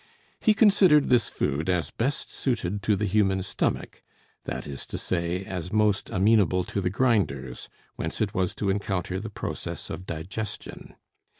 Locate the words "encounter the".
8.71-9.29